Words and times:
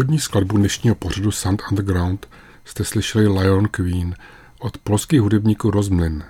Úvodní 0.00 0.18
skladbu 0.18 0.56
dnešního 0.56 0.94
pořadu 0.94 1.30
Sound 1.30 1.62
Underground 1.70 2.28
jste 2.64 2.84
slyšeli 2.84 3.28
Lion 3.28 3.68
Queen 3.68 4.14
od 4.58 4.78
polských 4.78 5.20
hudebníků 5.20 5.70
Rozmlin. 5.70 6.24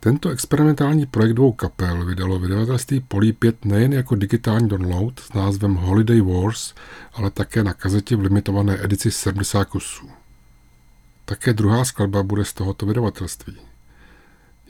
Tento 0.00 0.28
experimentální 0.28 1.06
projekt 1.06 1.32
dvou 1.32 1.52
kapel 1.52 2.04
vydalo 2.04 2.38
vydavatelství 2.38 3.00
Polí 3.00 3.32
5 3.32 3.64
nejen 3.64 3.92
jako 3.92 4.14
digitální 4.14 4.68
download 4.68 5.20
s 5.20 5.32
názvem 5.32 5.74
Holiday 5.74 6.20
Wars, 6.20 6.74
ale 7.12 7.30
také 7.30 7.64
na 7.64 7.74
kazetě 7.74 8.16
v 8.16 8.20
limitované 8.20 8.84
edici 8.84 9.10
70 9.10 9.64
kusů. 9.64 10.10
Také 11.24 11.52
druhá 11.52 11.84
skladba 11.84 12.22
bude 12.22 12.44
z 12.44 12.52
tohoto 12.52 12.86
vydavatelství. 12.86 13.56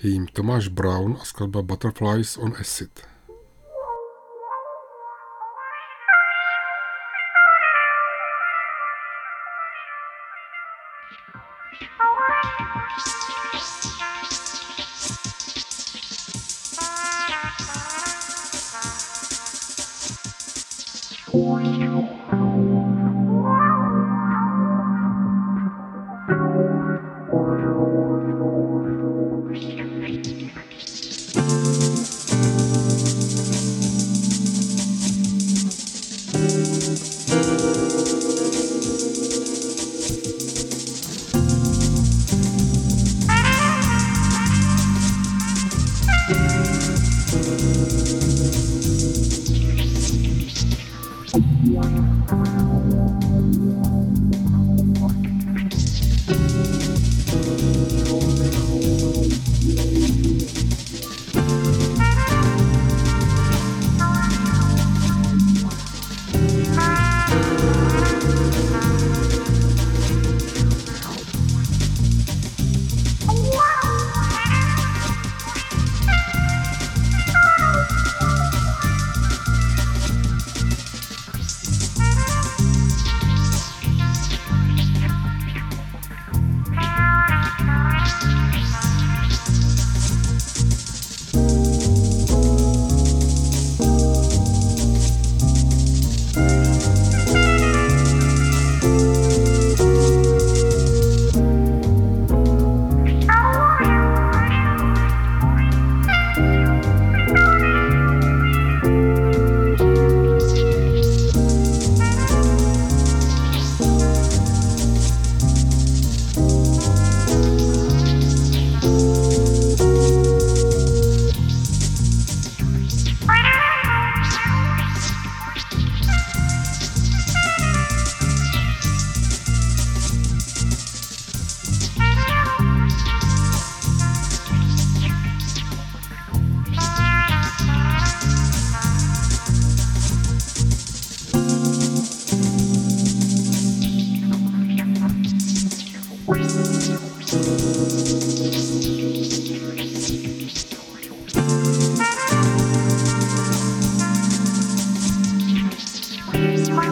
Je 0.02 0.10
jím 0.10 0.26
Tomáš 0.26 0.68
Brown 0.68 1.16
a 1.20 1.24
skladba 1.24 1.62
Butterflies 1.62 2.36
on 2.36 2.54
Acid. 2.60 3.11
first. 13.04 13.31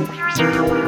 Wow. 0.09 0.80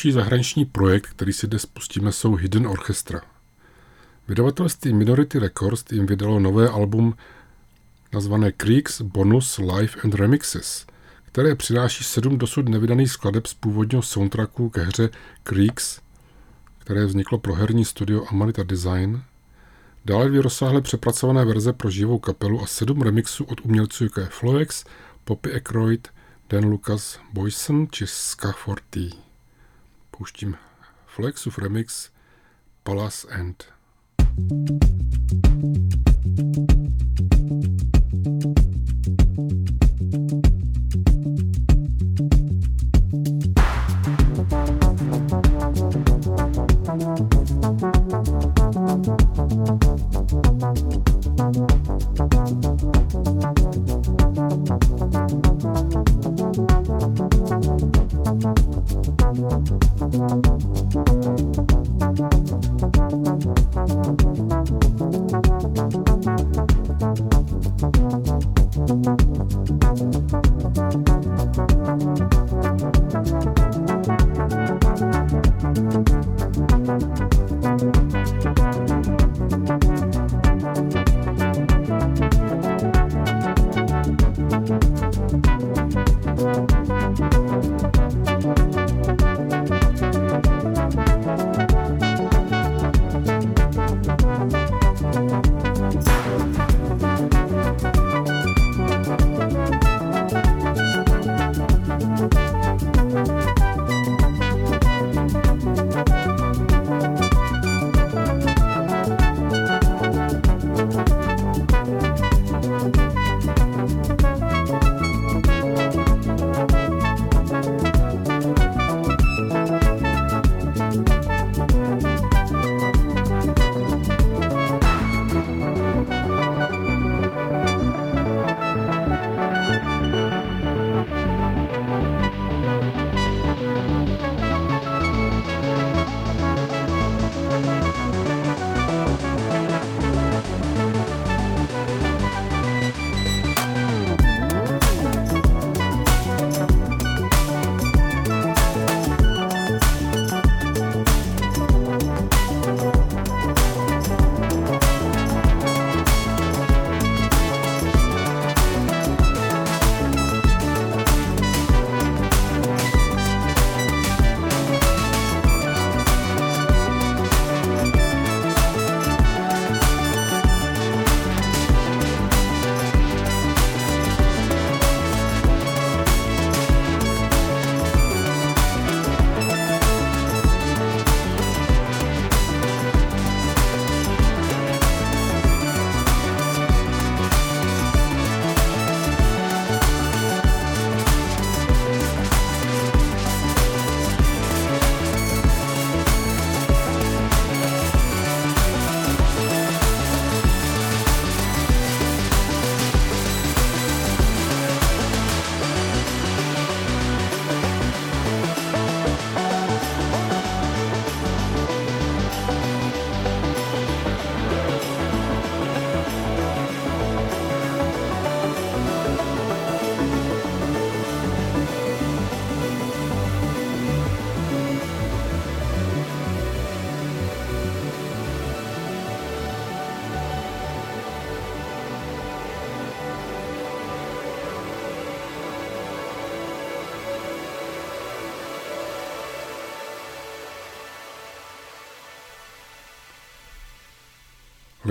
Další 0.00 0.12
zahraniční 0.12 0.64
projekt, 0.64 1.06
který 1.06 1.32
si 1.32 1.46
dnes 1.46 1.66
pustíme, 1.66 2.12
jsou 2.12 2.34
Hidden 2.34 2.66
Orchestra. 2.66 3.20
Vydavatelství 4.28 4.92
Minority 4.92 5.38
Records 5.38 5.84
jim 5.92 6.06
vydalo 6.06 6.40
nové 6.40 6.68
album 6.68 7.14
nazvané 8.12 8.52
Creeks 8.52 9.00
Bonus 9.00 9.58
Live 9.58 9.92
and 10.04 10.14
Remixes, 10.14 10.86
které 11.24 11.54
přináší 11.54 12.04
sedm 12.04 12.38
dosud 12.38 12.68
nevydaných 12.68 13.10
skladeb 13.10 13.46
z 13.46 13.54
původního 13.54 14.02
soundtracku 14.02 14.70
ke 14.70 14.82
hře 14.82 15.10
Creeks, 15.42 16.00
které 16.78 17.06
vzniklo 17.06 17.38
pro 17.38 17.54
herní 17.54 17.84
studio 17.84 18.24
Amanita 18.30 18.62
Design, 18.62 19.22
dále 20.04 20.28
dvě 20.28 20.42
rozsáhle 20.42 20.80
přepracované 20.80 21.44
verze 21.44 21.72
pro 21.72 21.90
živou 21.90 22.18
kapelu 22.18 22.62
a 22.62 22.66
sedm 22.66 23.02
remixů 23.02 23.44
od 23.44 23.60
umělců 23.60 24.04
jako 24.04 24.20
je 24.20 24.26
Floex, 24.26 24.84
Poppy 25.24 25.52
Aykroyd, 25.52 26.08
Dan 26.50 26.64
Lucas 26.64 27.18
Boyson 27.32 27.88
či 27.90 28.06
Ska 28.06 28.52
Forty 28.52 29.29
pouštím 30.20 30.56
Flexův 31.06 31.58
remix 31.58 32.10
Palace 32.82 33.28
End. 33.30 33.72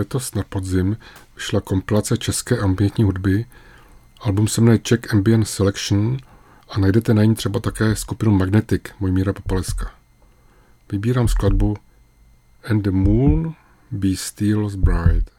Letos 0.09 0.33
na 0.33 0.43
podzim 0.43 0.97
vyšla 1.35 1.61
kompilace 1.61 2.17
české 2.17 2.57
ambientní 2.57 3.03
hudby. 3.03 3.45
Album 4.19 4.47
se 4.47 4.61
jmenuje 4.61 4.79
Czech 4.79 5.13
Ambient 5.13 5.47
Selection 5.47 6.17
a 6.69 6.79
najdete 6.79 7.13
na 7.13 7.23
ní 7.23 7.35
třeba 7.35 7.59
také 7.59 7.95
skupinu 7.95 8.31
Magnetic 8.31 8.81
Mojmíra 8.99 9.33
Popaleska. 9.33 9.91
Vybírám 10.91 11.27
skladbu 11.27 11.77
And 12.69 12.81
the 12.81 12.91
Moon 12.91 13.53
Be 13.91 14.15
Steel's 14.15 14.75
Bride. 14.75 15.31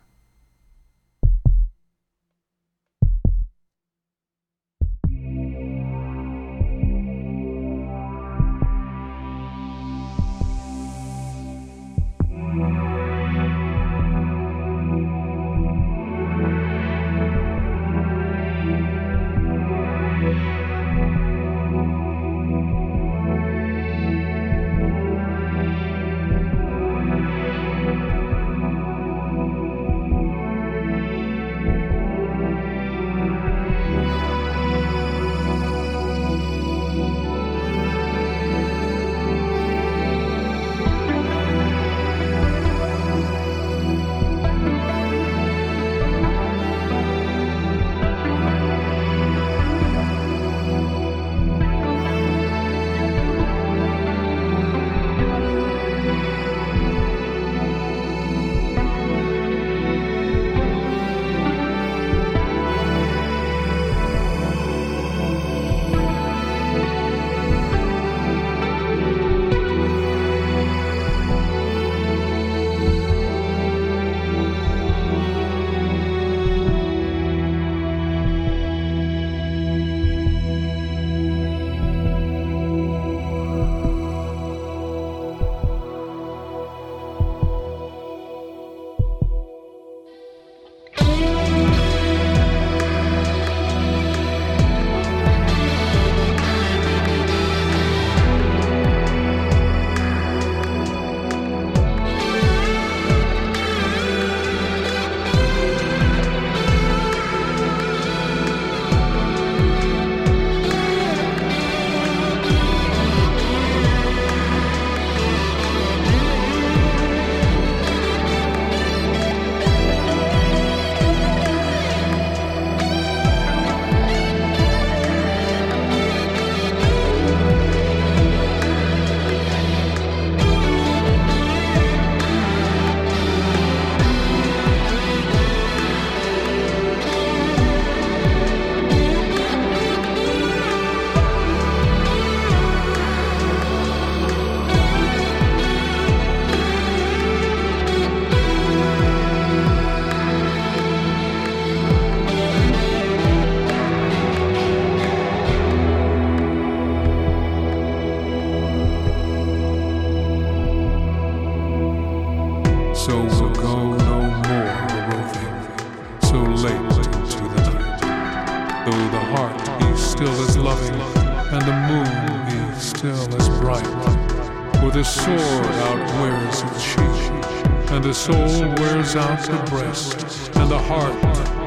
Out 179.41 179.65
the 179.67 179.71
breast, 179.71 180.51
and 180.57 180.71
the 180.71 180.79
heart 180.79 181.15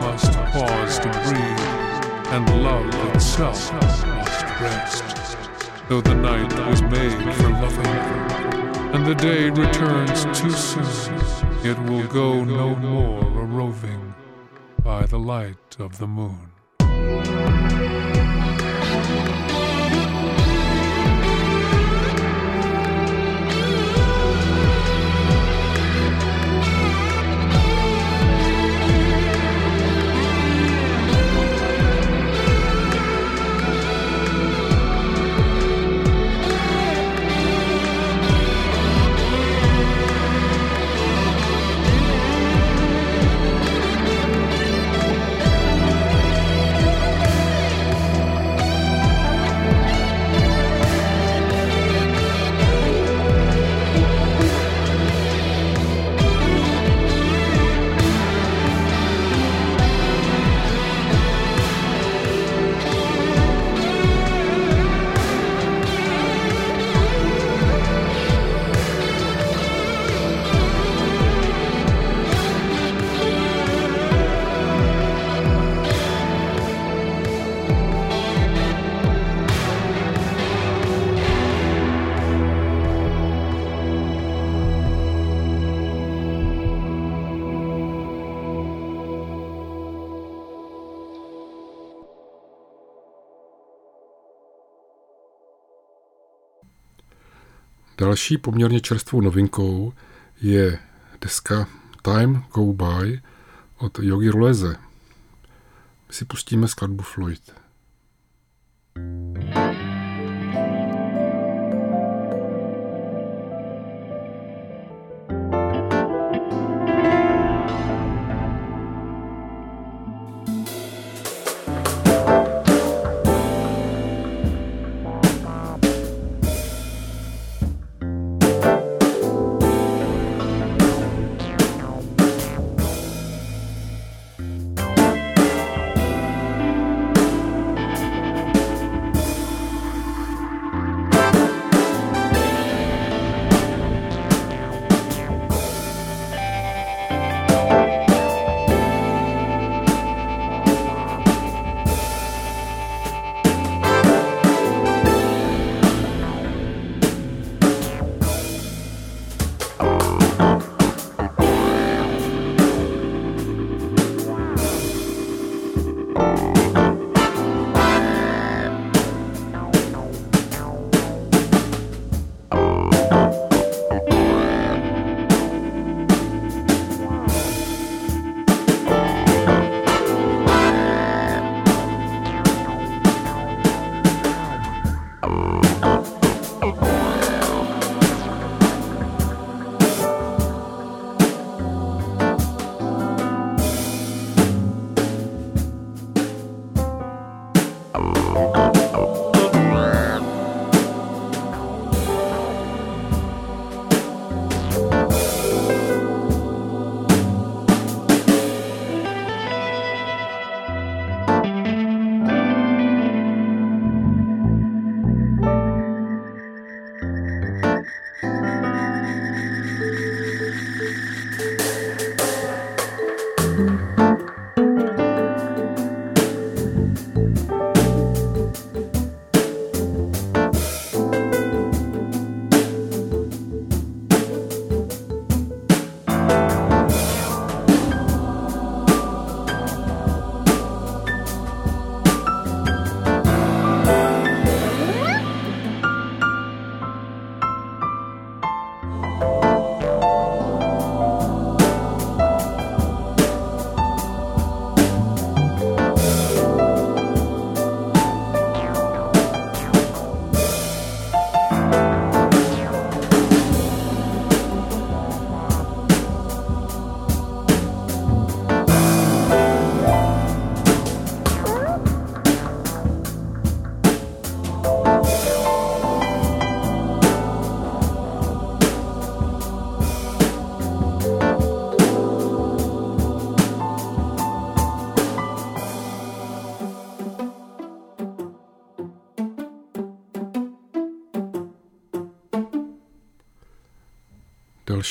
must 0.01 0.31
pause 0.51 0.99
to 0.99 1.09
breathe, 1.25 2.33
and 2.33 2.63
love 2.63 3.15
itself 3.15 3.71
must 3.73 4.43
rest. 4.61 5.37
Though 5.89 6.01
the 6.01 6.15
night 6.15 6.53
was 6.69 6.81
made 6.83 7.33
for 7.35 7.49
loving, 7.49 7.85
and 8.93 9.05
the 9.05 9.15
day 9.15 9.49
returns 9.49 10.25
too 10.37 10.51
soon, 10.51 11.15
it 11.63 11.79
will 11.89 12.07
go 12.07 12.43
no 12.43 12.75
more 12.75 13.21
a 13.21 13.45
roving 13.45 14.13
by 14.83 15.05
the 15.05 15.19
light 15.19 15.77
of 15.79 15.97
the 15.97 16.07
moon. 16.07 16.51
Další 98.03 98.37
poměrně 98.37 98.79
čerstvou 98.79 99.21
novinkou 99.21 99.93
je 100.41 100.79
deska 101.21 101.67
Time 102.01 102.43
Go 102.53 102.73
By 102.73 103.21
od 103.77 103.99
Yogi 103.99 104.29
Roleze. 104.29 104.75
My 106.07 106.13
si 106.13 106.25
pustíme 106.25 106.67
skladbu 106.67 107.03
Floyd. 107.03 107.53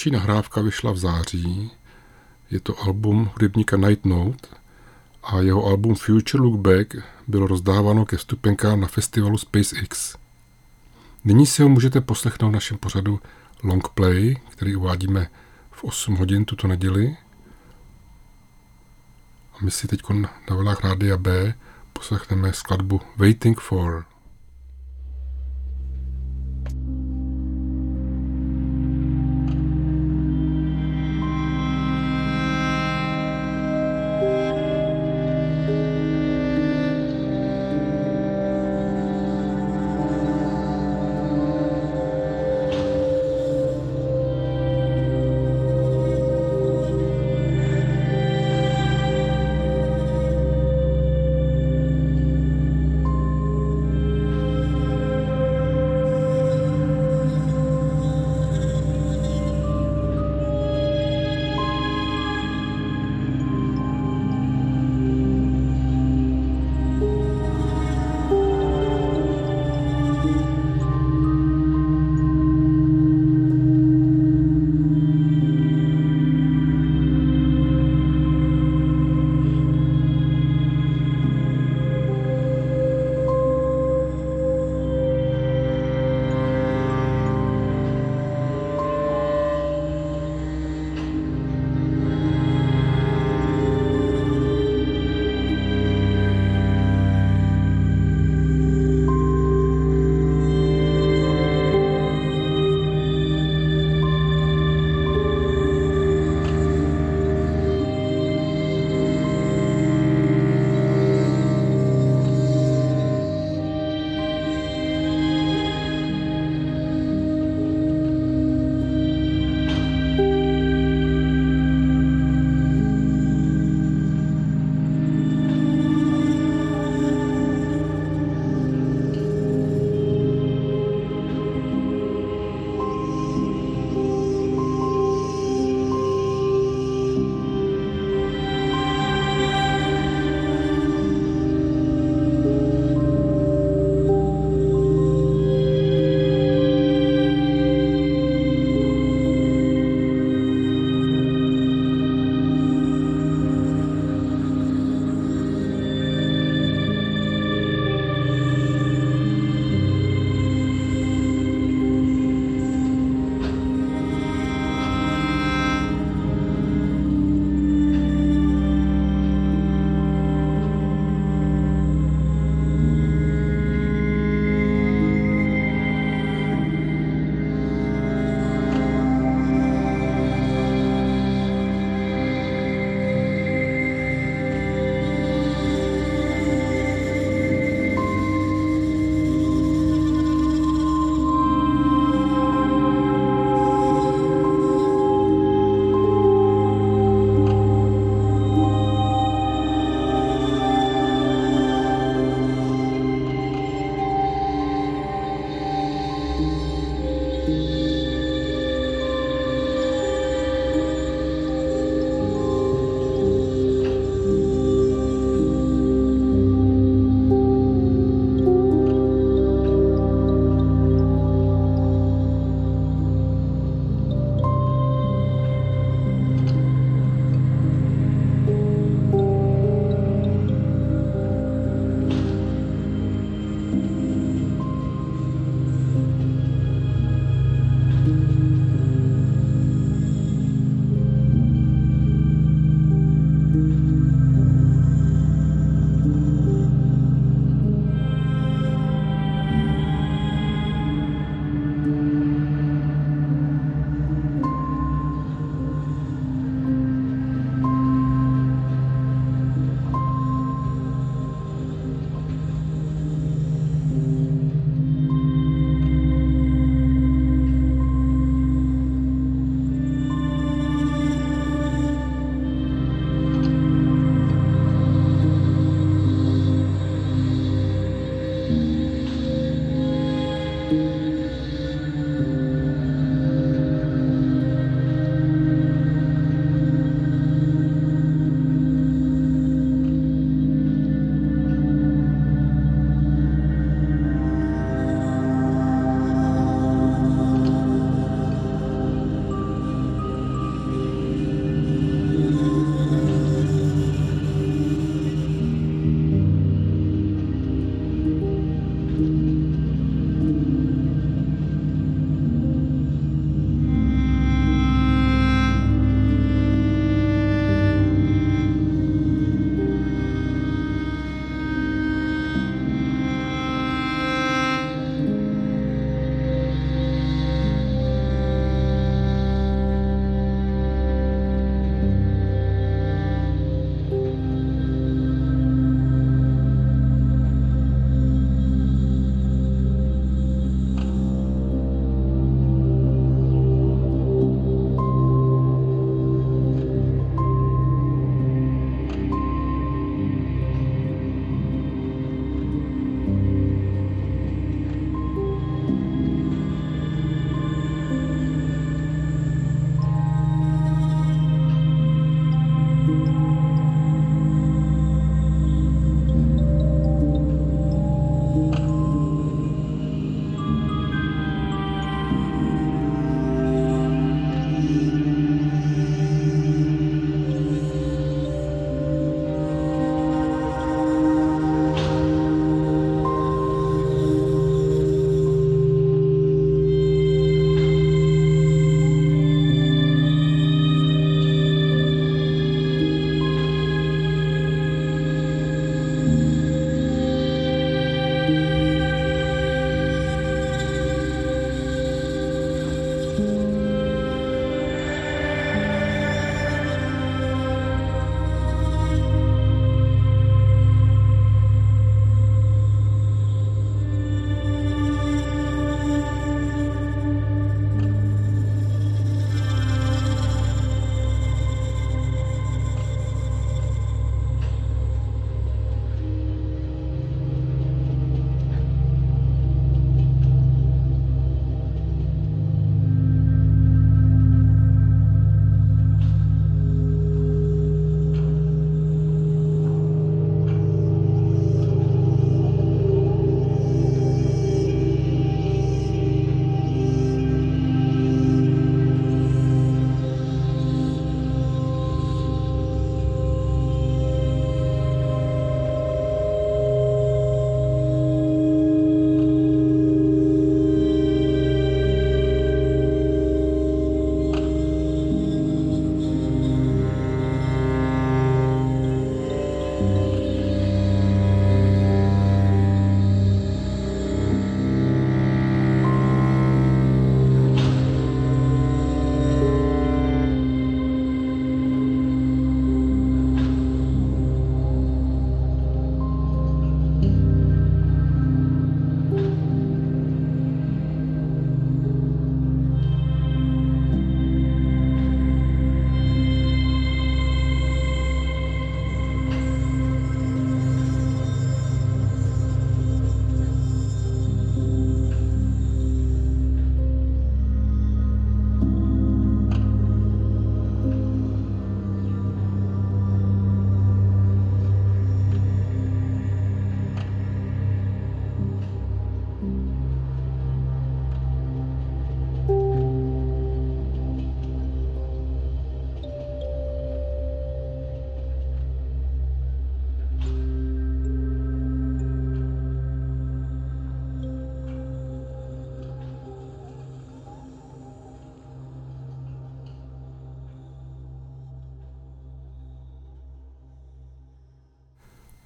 Další 0.03 0.11
nahrávka 0.11 0.61
vyšla 0.61 0.93
v 0.93 0.99
září. 0.99 1.71
Je 2.51 2.61
to 2.61 2.83
album 2.83 3.31
hudebníka 3.33 3.77
Night 3.77 4.05
Note 4.05 4.49
a 5.23 5.41
jeho 5.41 5.65
album 5.67 5.95
Future 5.95 6.43
Look 6.43 6.61
Back 6.61 6.97
bylo 7.29 7.47
rozdáváno 7.47 8.07
ke 8.07 8.19
stupenkám 8.19 8.81
na 8.81 8.87
festivalu 8.87 9.39
SpaceX. 9.39 10.17
Nyní 11.25 11.47
si 11.47 11.63
ho 11.63 11.69
můžete 11.69 12.01
poslechnout 12.01 12.51
v 12.51 12.53
našem 12.53 12.79
pořadu 12.79 13.21
Long 13.63 13.89
Play, 13.89 14.37
který 14.51 14.77
uvádíme 14.77 15.31
v 15.71 15.85
8 15.85 16.17
hodin 16.17 16.45
tuto 16.45 16.69
neděli. 16.69 17.17
A 19.55 19.65
my 19.65 19.71
si 19.71 19.89
teď 19.89 20.01
na 20.21 20.57
vlnách 20.57 20.85
Rádia 20.85 21.17
B 21.17 21.55
poslechneme 21.93 22.53
skladbu 22.53 23.01
Waiting 23.17 23.61
for. 23.61 24.12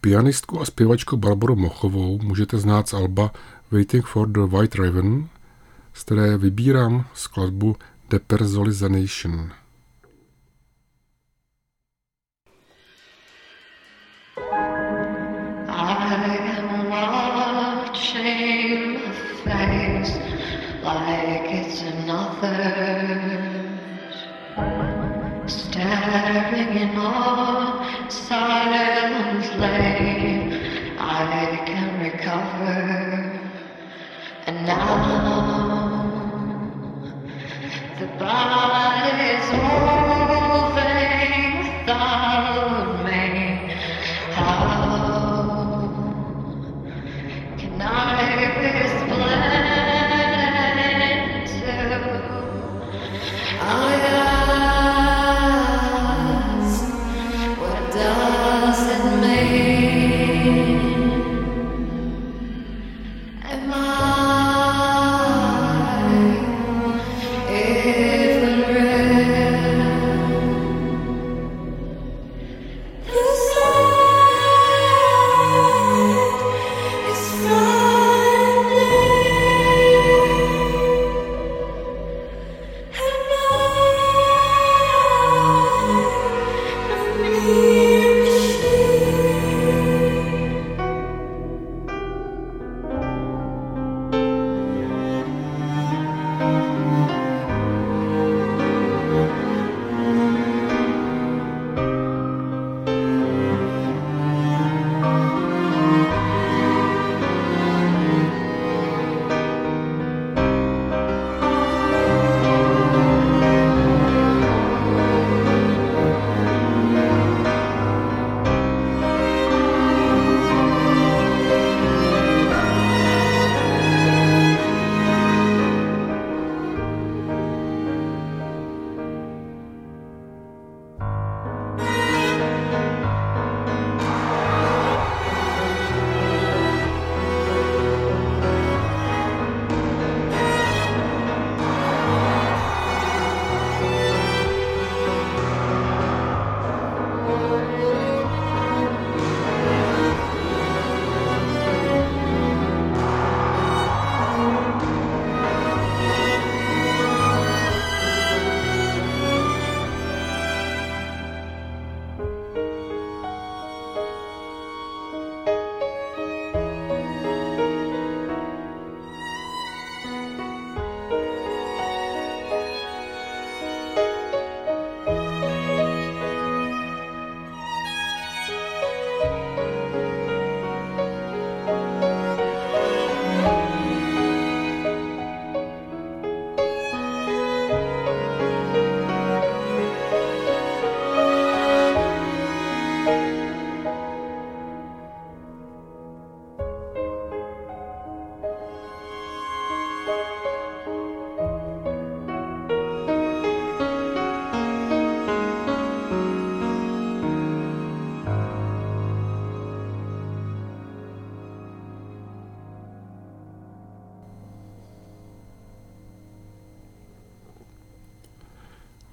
Pianistku 0.07 0.61
a 0.61 0.65
zpěvačku 0.65 1.17
Barbaru 1.17 1.57
Mochovou 1.57 2.19
můžete 2.23 2.59
znát 2.59 2.89
z 2.89 2.95
alba 2.95 3.33
Waiting 3.71 4.07
for 4.07 4.29
the 4.29 4.57
White 4.57 4.75
Raven, 4.75 5.29
z 5.95 6.03
které 6.03 6.39
vybírám 6.39 7.07
skladbu 7.15 7.77
Depersonalization. 8.11 9.51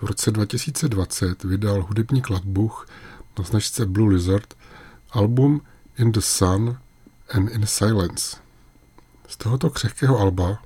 V 0.03 0.05
roce 0.05 0.31
2020 0.31 1.43
vydal 1.43 1.83
hudební 1.83 2.21
kladbuch 2.21 2.87
na 3.37 3.43
značce 3.43 3.85
Blue 3.85 4.13
Lizard 4.13 4.53
album 5.11 5.61
In 5.97 6.11
the 6.11 6.19
Sun 6.19 6.77
and 7.29 7.49
in 7.49 7.67
Silence. 7.67 8.37
Z 9.27 9.37
tohoto 9.37 9.69
křehkého 9.69 10.19
alba, 10.19 10.63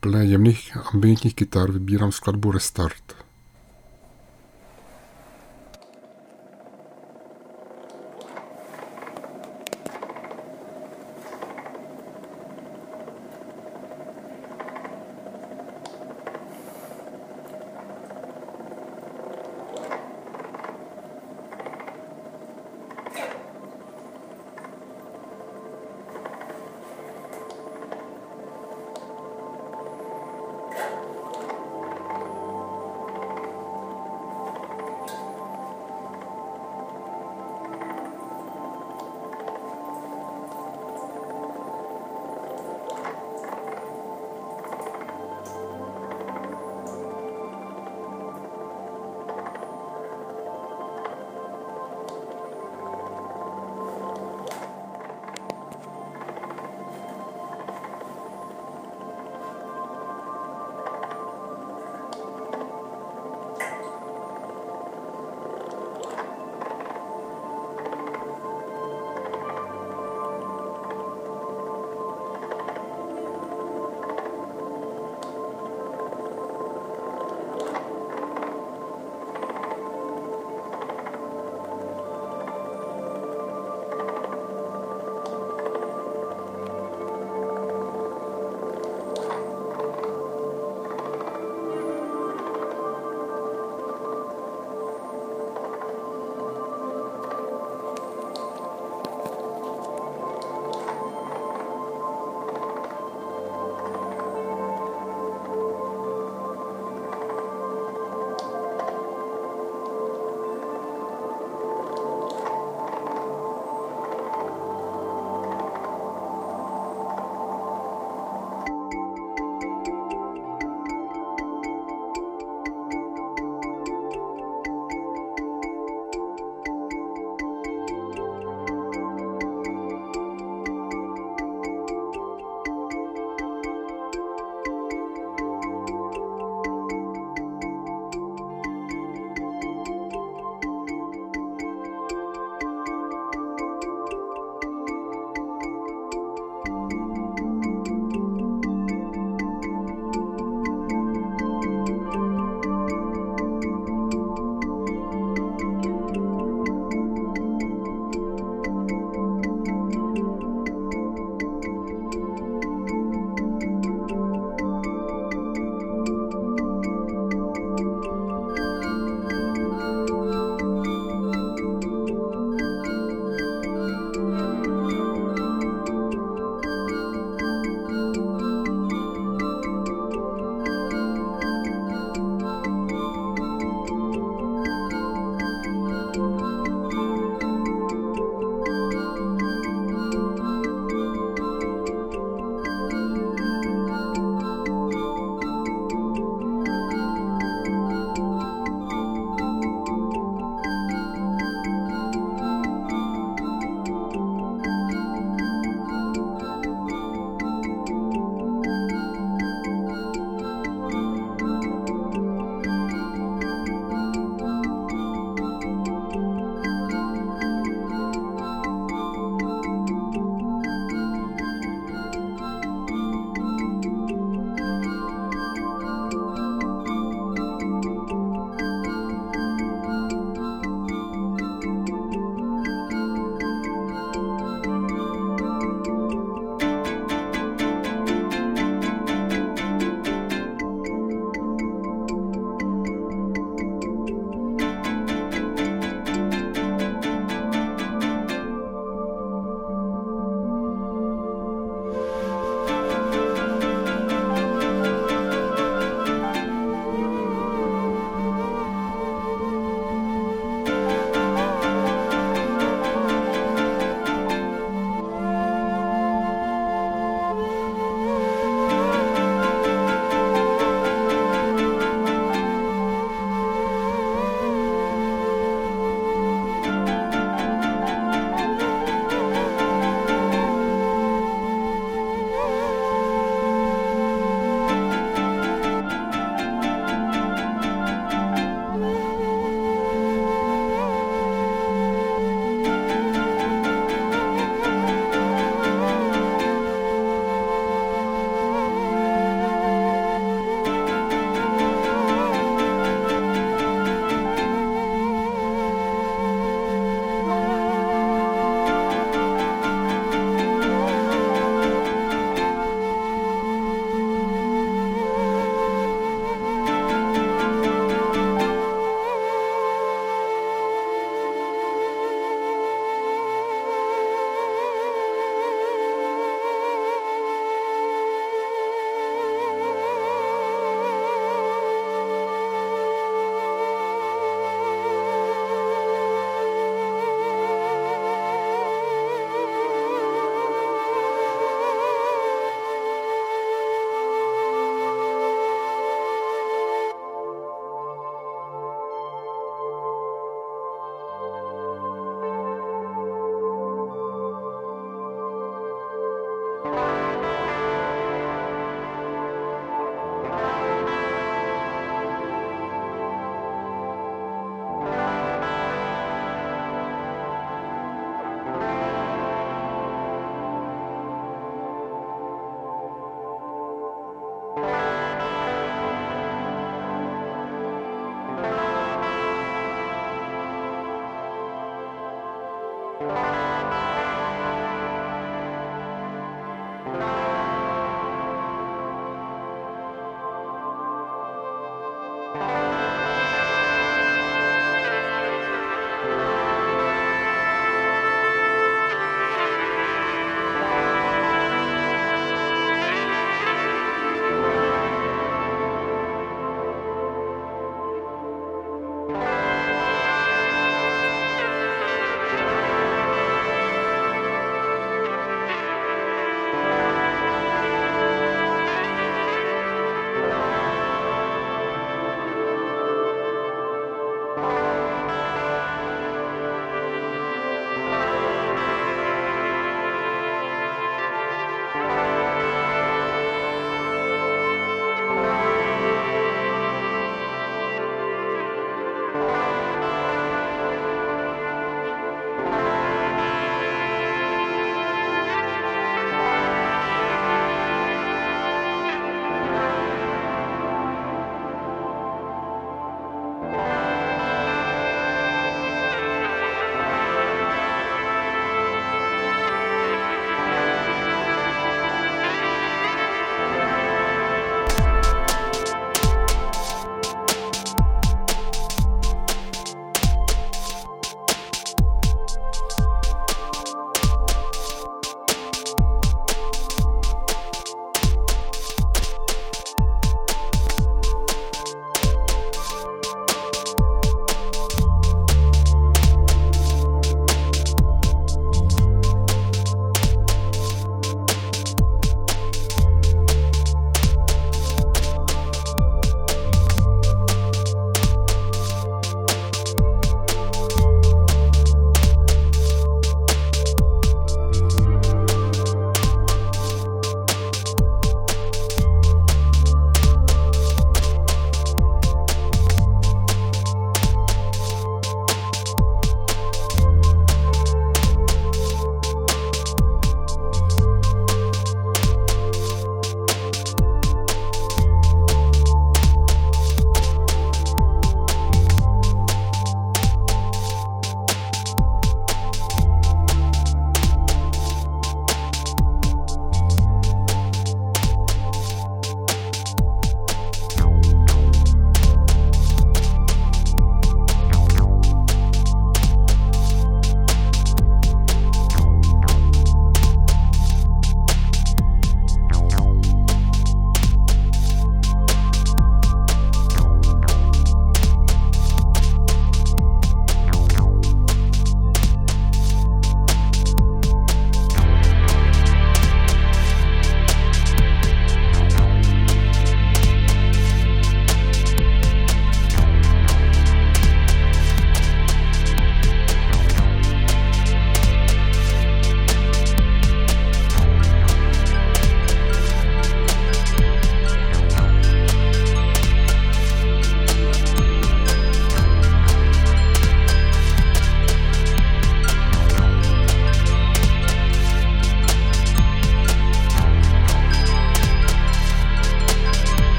plné 0.00 0.24
jemných 0.24 0.76
ambientních 0.94 1.34
kytar, 1.34 1.72
vybírám 1.72 2.12
skladbu 2.12 2.52
Restart. 2.52 3.23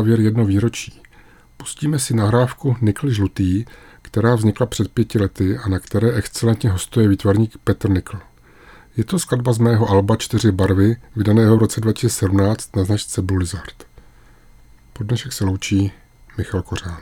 Závěr 0.00 0.20
jedno 0.20 0.44
výročí. 0.44 1.02
Pustíme 1.56 1.98
si 1.98 2.14
nahrávku 2.14 2.76
Nikl 2.80 3.10
Žlutý, 3.10 3.64
která 4.02 4.34
vznikla 4.34 4.66
před 4.66 4.92
pěti 4.92 5.18
lety 5.18 5.58
a 5.58 5.68
na 5.68 5.78
které 5.78 6.12
excelentně 6.12 6.70
hostuje 6.70 7.08
výtvarník 7.08 7.58
Petr 7.64 7.90
Nikl. 7.90 8.18
Je 8.96 9.04
to 9.04 9.18
skladba 9.18 9.52
z 9.52 9.58
mého 9.58 9.90
alba 9.90 10.16
Čtyři 10.16 10.52
barvy, 10.52 10.96
vydaného 11.16 11.56
v 11.56 11.60
roce 11.60 11.80
2017 11.80 12.76
na 12.76 12.84
značce 12.84 13.22
Blizzard. 13.22 13.84
Po 14.92 15.04
dnešek 15.04 15.32
se 15.32 15.44
loučí 15.44 15.92
Michal 16.38 16.62
Kořán. 16.62 17.00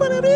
para 0.00 0.20
mí. 0.22 0.30